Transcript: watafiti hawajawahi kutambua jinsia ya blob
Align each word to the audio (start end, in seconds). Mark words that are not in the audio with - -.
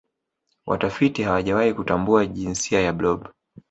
watafiti 0.65 1.23
hawajawahi 1.23 1.73
kutambua 1.73 2.25
jinsia 2.25 2.81
ya 2.81 2.93
blob 2.93 3.27